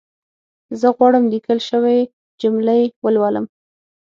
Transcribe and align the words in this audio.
زه 0.79 0.87
غواړم 0.95 1.23
ليکل 1.33 1.59
شوې 1.69 1.97
جملي 2.41 2.81
ولولم 3.03 3.45